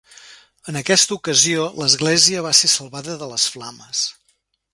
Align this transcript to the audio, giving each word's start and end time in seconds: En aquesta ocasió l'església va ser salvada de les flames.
En 0.71 0.77
aquesta 0.79 1.13
ocasió 1.17 1.67
l'església 1.81 2.43
va 2.47 2.55
ser 2.63 2.71
salvada 2.77 3.19
de 3.25 3.29
les 3.35 3.47
flames. 3.57 4.07